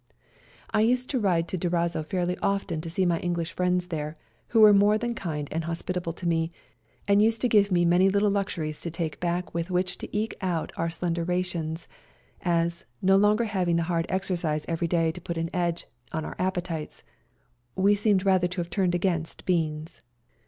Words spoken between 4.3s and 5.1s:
who were more